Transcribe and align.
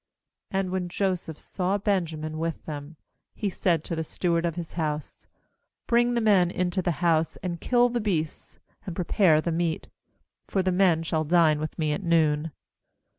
16And 0.51 0.69
when 0.71 0.89
Joseph 0.89 1.37
saw 1.39 1.77
Benjamin 1.77 2.39
with 2.39 2.65
them, 2.65 2.95
he 3.35 3.51
said 3.51 3.83
to 3.83 3.95
the 3.95 4.03
steward 4.03 4.47
of 4.47 4.55
his 4.55 4.73
house: 4.73 5.27
'Bring 5.85 6.15
the 6.15 6.21
meninto 6.21 6.81
the 6.83 6.89
house, 7.05 7.35
and 7.43 7.61
kill 7.61 7.87
the 7.87 7.99
beasts, 8.01 8.57
and 8.87 8.95
prepare 8.95 9.41
the 9.41 9.51
meat; 9.51 9.89
for 10.47 10.63
the 10.63 10.71
men 10.71 11.03
shall 11.03 11.23
dine 11.23 11.59
with 11.59 11.77
me 11.77 11.93
at 11.93 12.01
noon.' 12.01 12.49